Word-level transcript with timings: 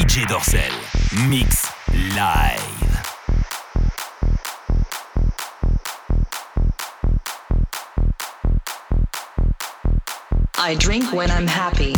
DJ 0.00 0.24
Dorsel. 0.24 1.28
Mix 1.28 1.70
live. 2.16 2.60
I 10.56 10.74
drink 10.78 11.12
when 11.12 11.30
I'm 11.30 11.46
happy. 11.46 11.94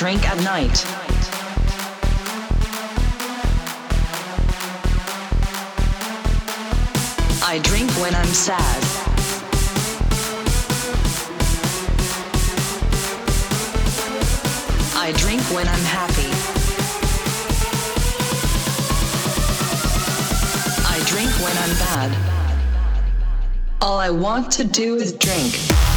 drink 0.00 0.26
at 0.26 0.42
night. 0.42 0.82
I 7.44 7.58
drink 7.62 7.90
when 8.00 8.14
I'm 8.14 8.24
sad. 8.24 8.82
I 14.96 15.12
drink 15.18 15.42
when 15.52 15.68
I'm 15.68 15.84
happy. 15.84 16.30
I 20.88 20.98
drink 21.04 21.30
when 21.44 21.54
I'm 21.58 21.76
bad. 21.76 22.10
All 23.82 23.98
I 23.98 24.08
want 24.08 24.50
to 24.52 24.64
do 24.64 24.94
is 24.94 25.12
drink. 25.12 25.89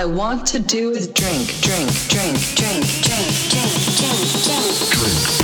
I 0.00 0.06
want 0.06 0.46
to 0.46 0.58
do 0.58 0.92
is 0.92 1.08
drink, 1.08 1.46
drink, 1.60 1.90
drink, 2.08 2.38
drink, 2.56 2.86
drink, 3.04 3.36
drink, 3.50 3.50
drink, 3.50 4.32
drink. 4.46 4.90
drink. 4.92 5.39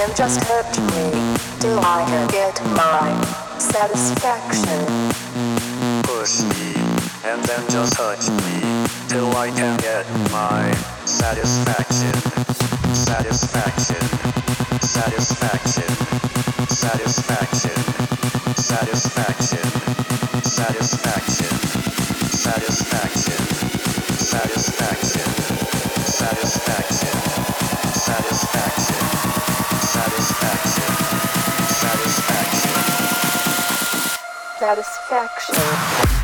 them 0.00 0.14
just 0.16 0.42
hurt 0.44 0.72
me. 0.78 1.36
Do 1.60 1.78
I 1.78 2.00
get 2.32 2.56
my 2.72 3.12
satisfaction? 3.58 4.80
Push 6.04 6.40
me, 6.50 6.72
and 7.28 7.44
then 7.44 7.62
just 7.68 7.98
hurt 7.98 8.24
me, 8.40 8.86
till 9.08 9.30
I 9.36 9.50
can 9.50 9.76
get 9.78 10.06
my 10.32 10.72
satisfaction. 11.04 12.16
Satisfaction, 12.94 14.02
satisfaction, 14.80 15.90
satisfaction, 16.70 17.74
satisfaction, 18.56 19.64
satisfaction, 20.56 21.52
satisfaction, 22.46 23.42
satisfaction, 24.16 25.28
satisfaction. 26.06 26.89
Satisfaction. 34.60 36.19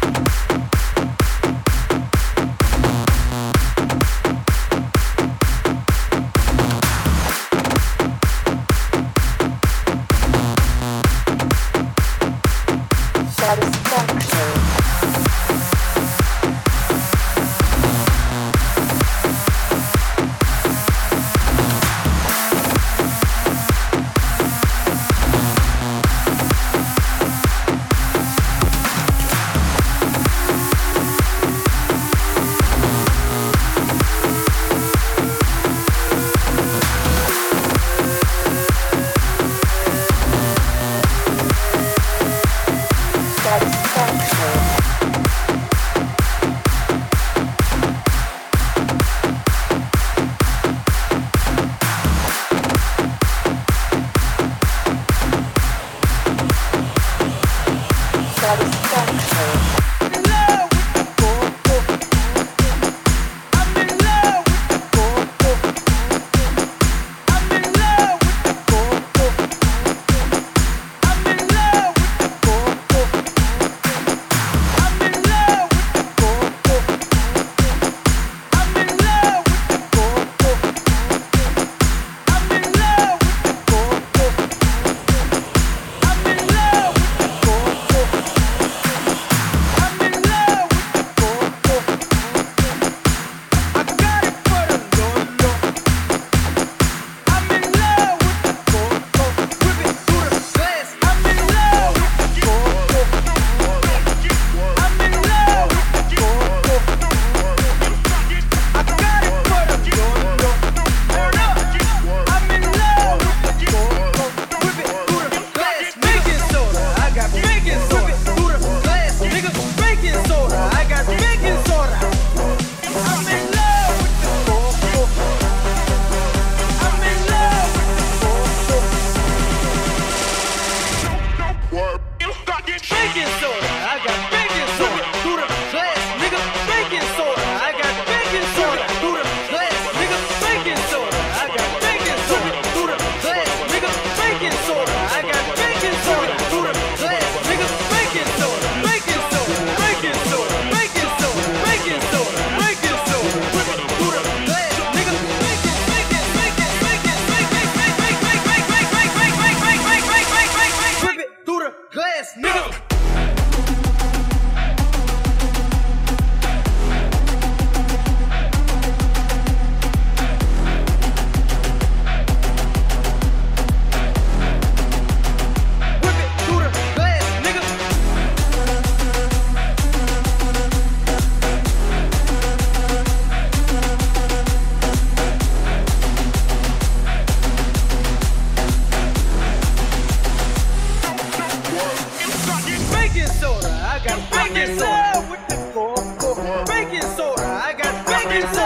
It's 198.38 198.65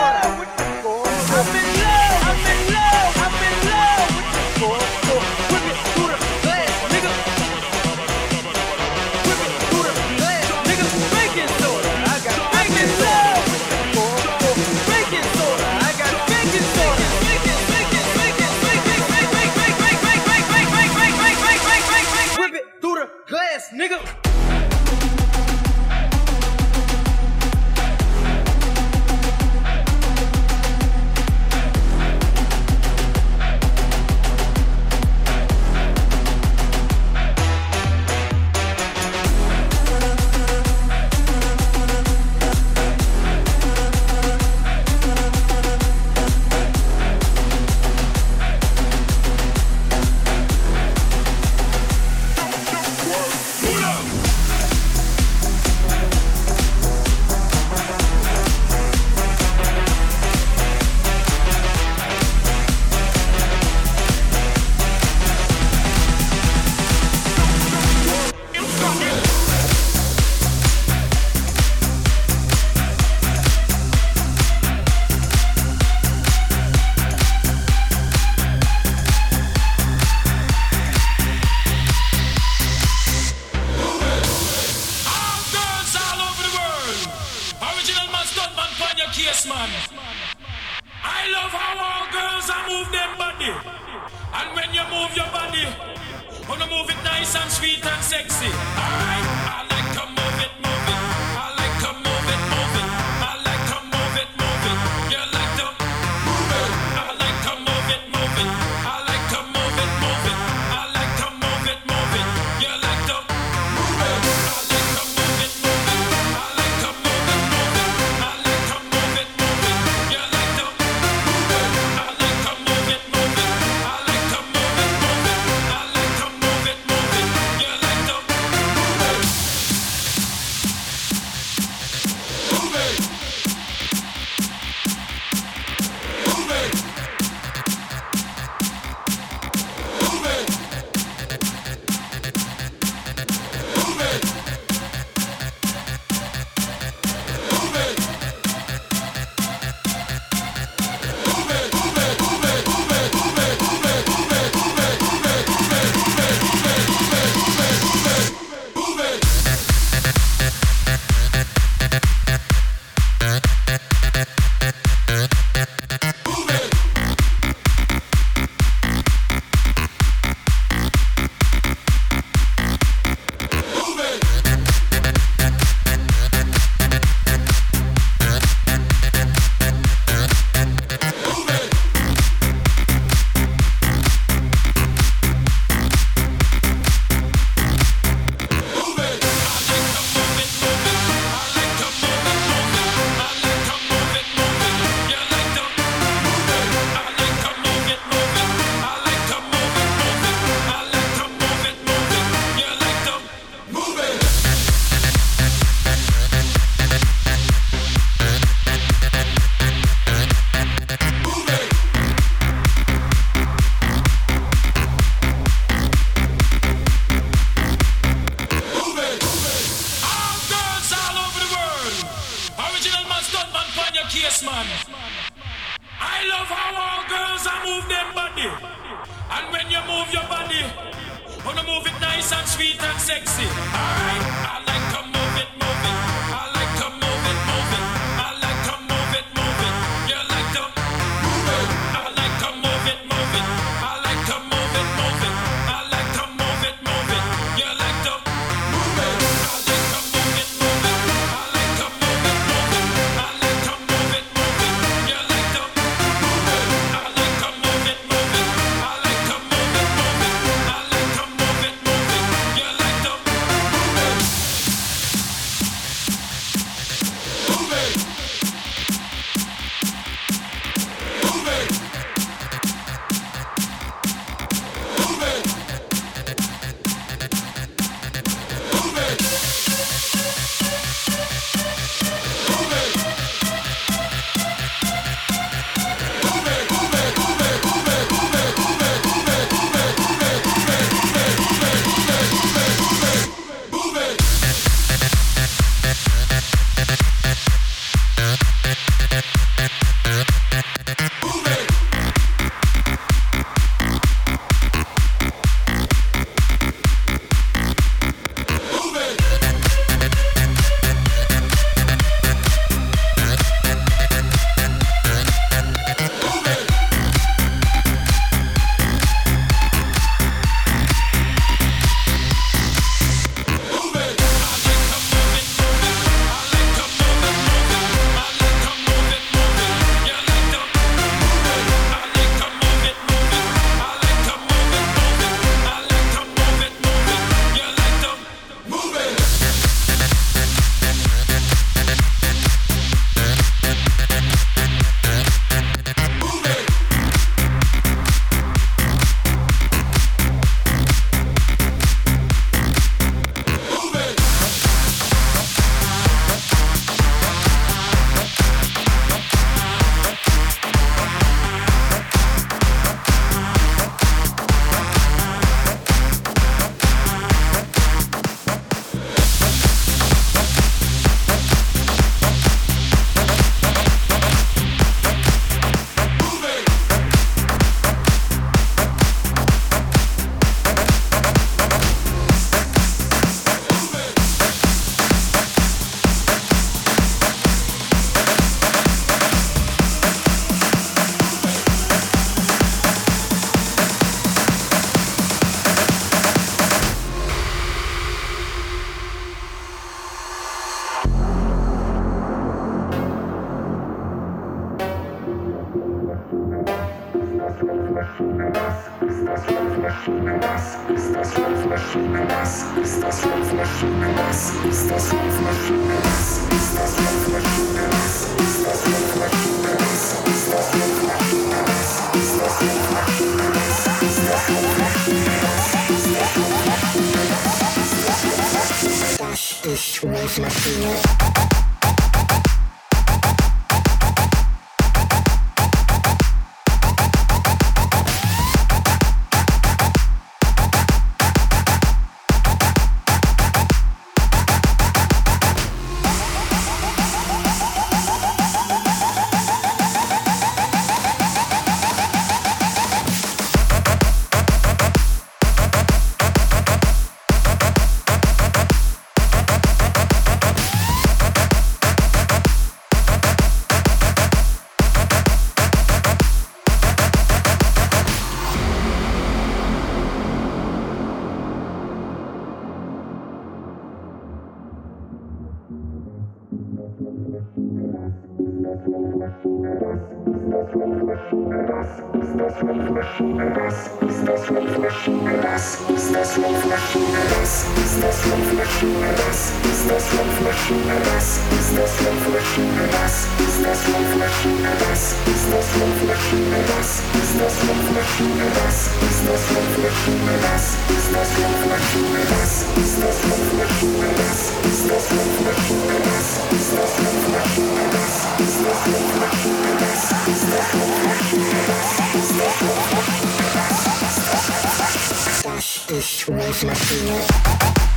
Reflecting 516.30 517.08
it. 517.08 517.89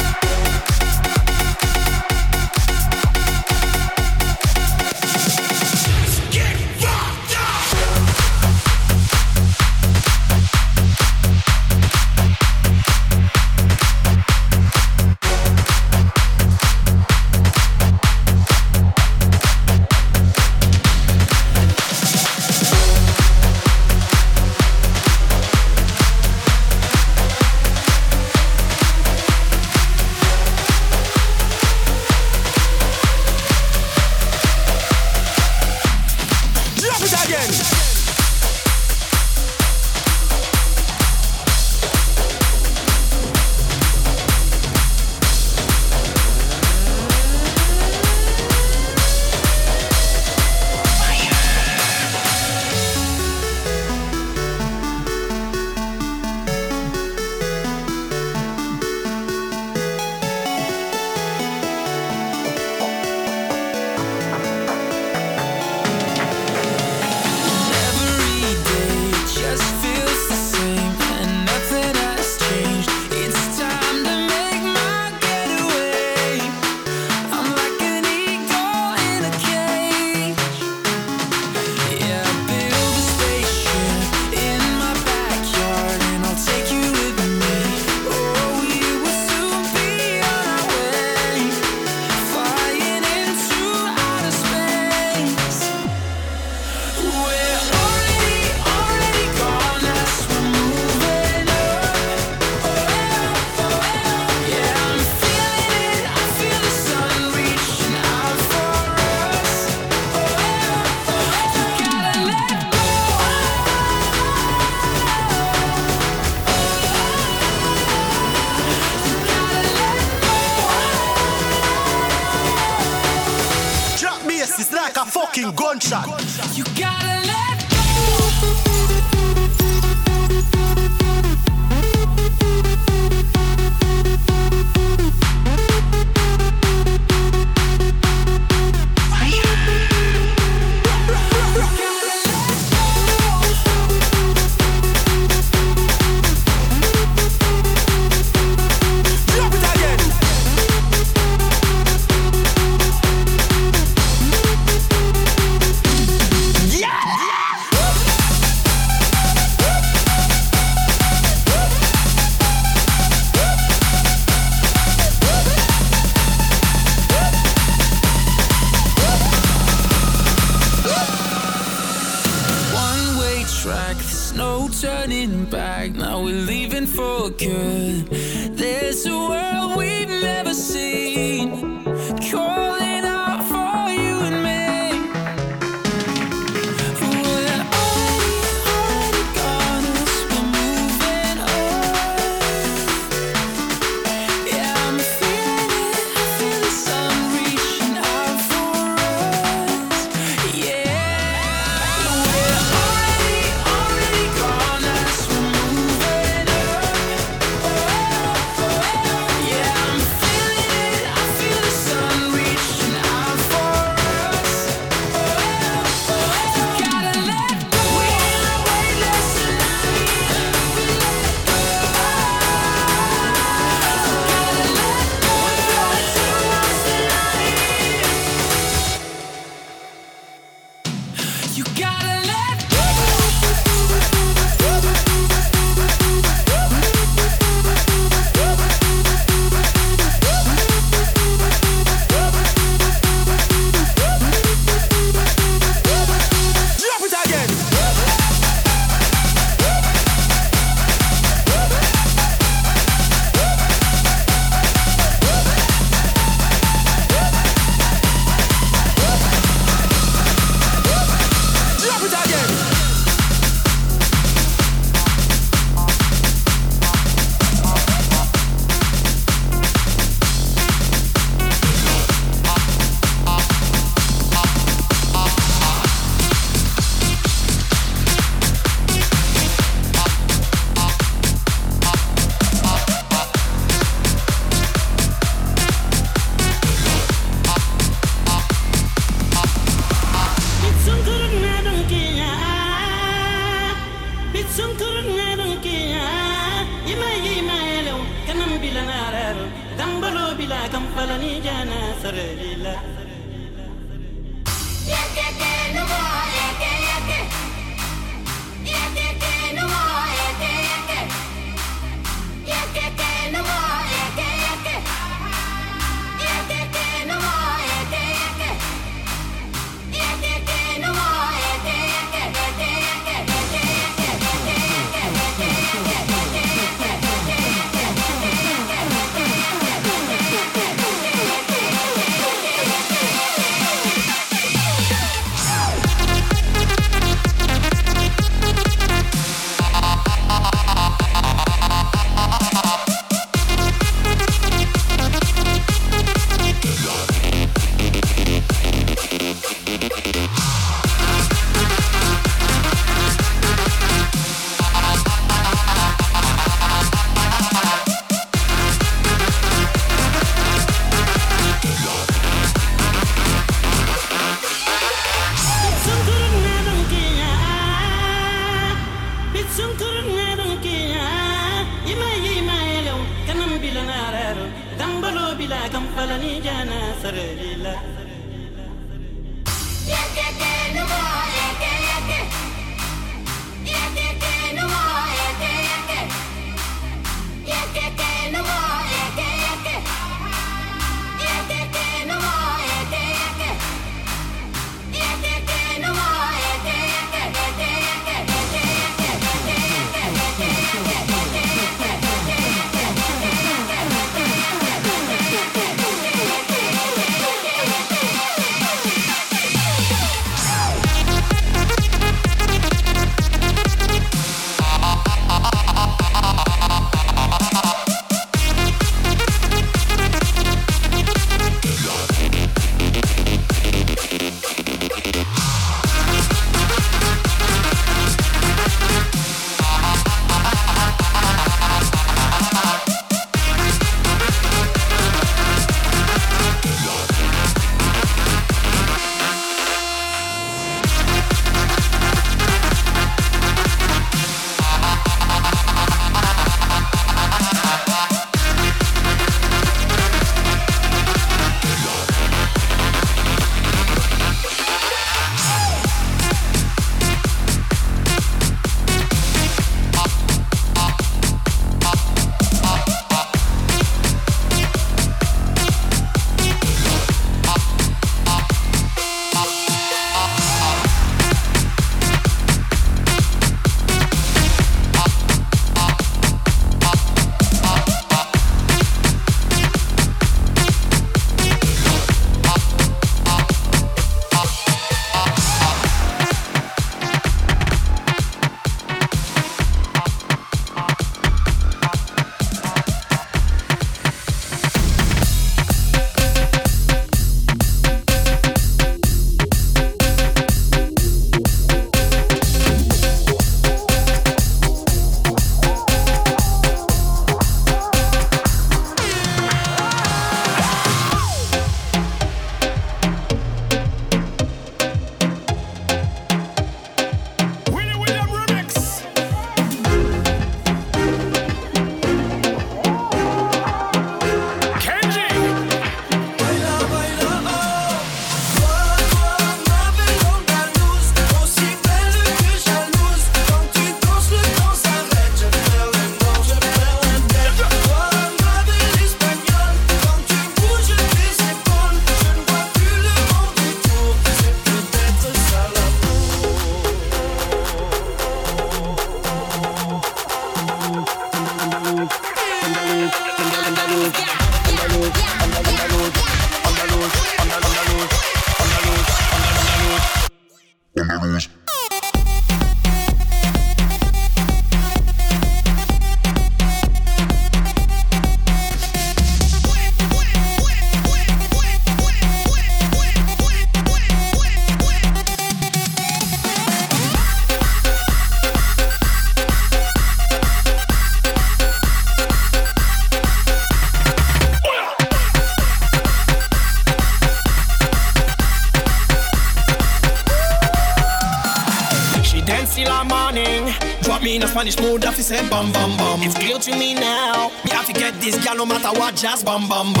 bam 599.51 599.67
bam 599.67 599.93
bam. 599.93 600.00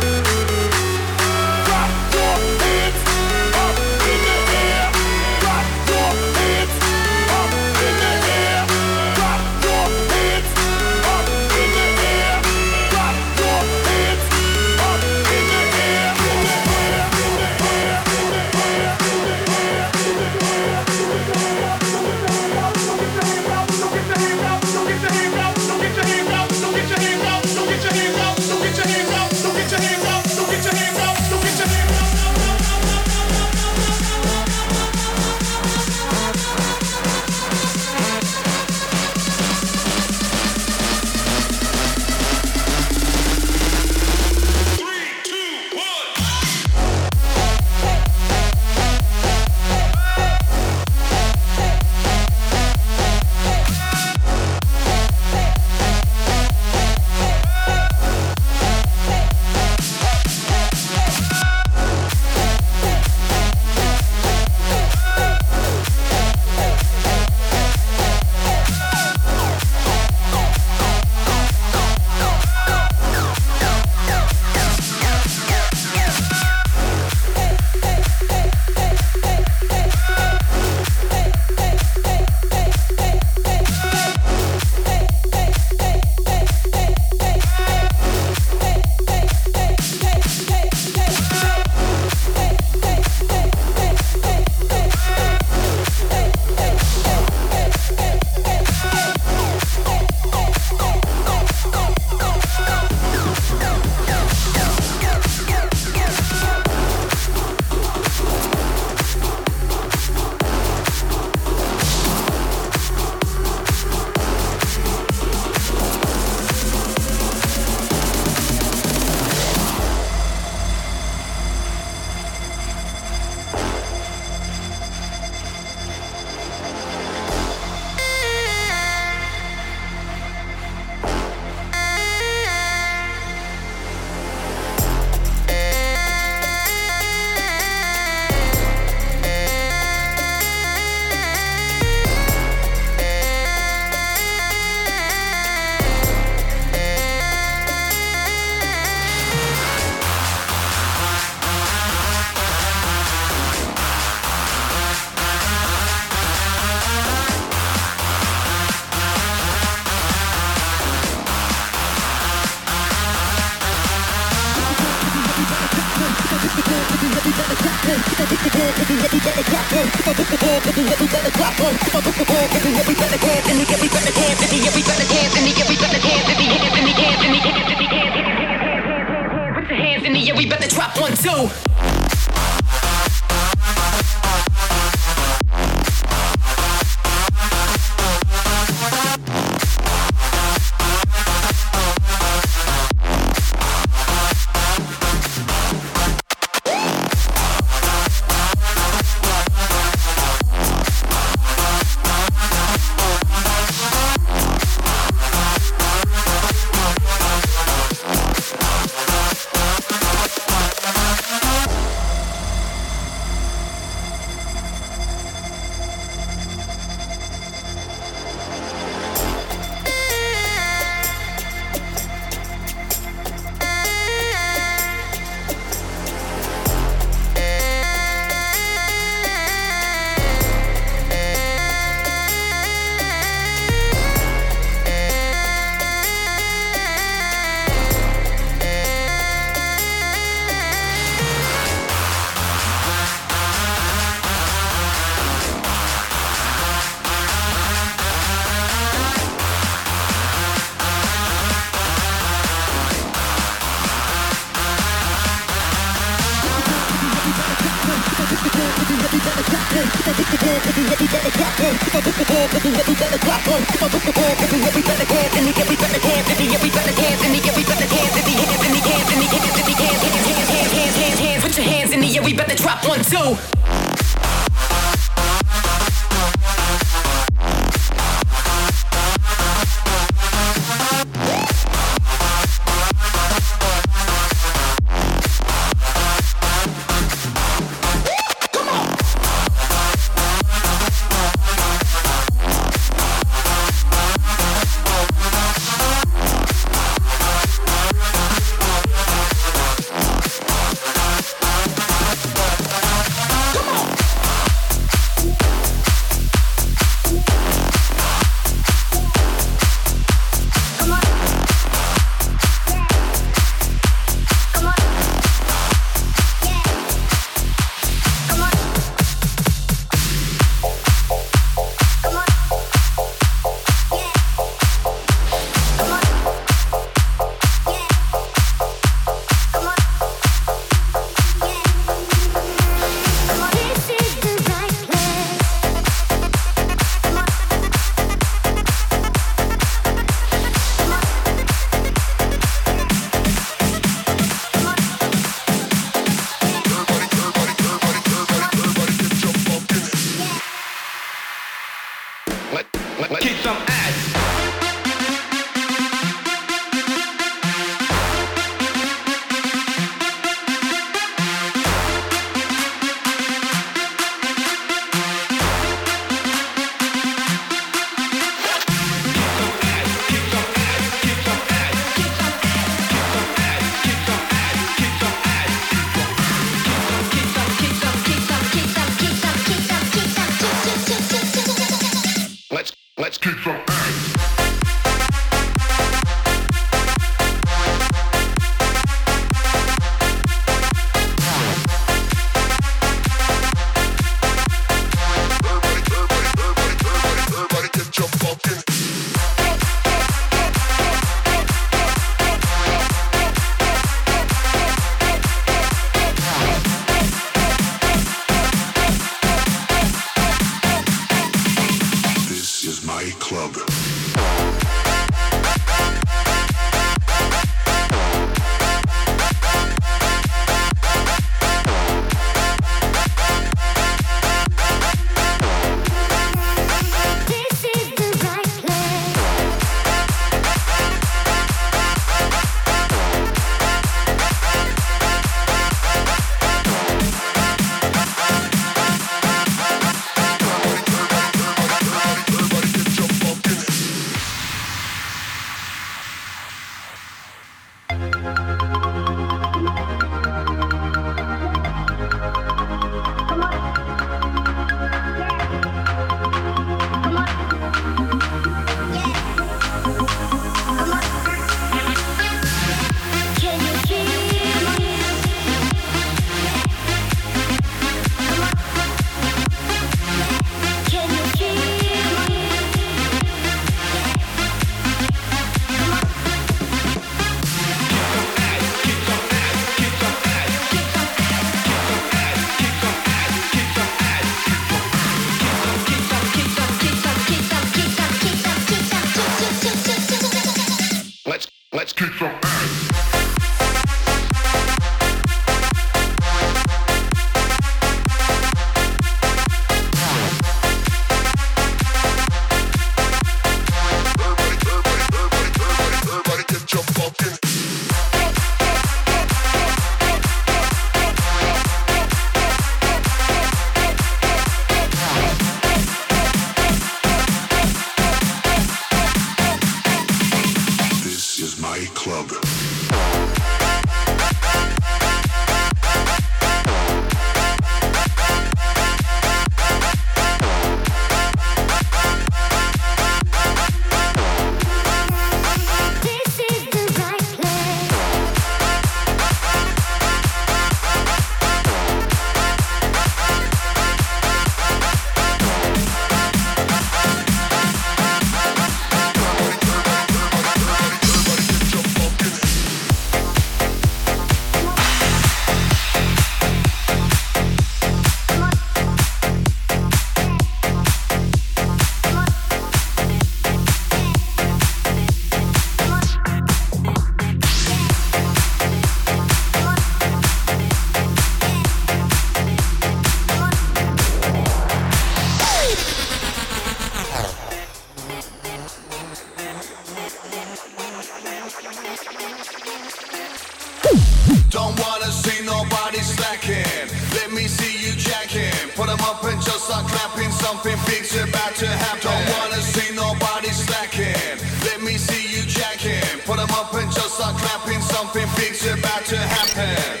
something, 589.11 589.39
just 589.41 589.65
start 589.65 589.85
clapping. 589.87 590.31
Something 590.31 590.77
big's 590.85 591.15
about 591.15 591.55
to 591.55 591.67
happen. 591.67 592.01
Don't 592.01 592.25
wanna 592.37 592.61
see 592.61 592.95
nobody 592.95 593.49
slacking. 593.49 594.37
Let 594.63 594.81
me 594.81 594.97
see 594.97 595.23
you 595.35 595.43
jacking. 595.45 596.19
Put 596.25 596.37
them 596.37 596.49
up 596.51 596.73
and 596.73 596.91
just 596.91 597.15
start 597.15 597.35
clapping. 597.37 597.81
Something 597.81 598.27
big's 598.37 598.65
about 598.65 599.05
to 599.05 599.17
happen. 599.17 600.00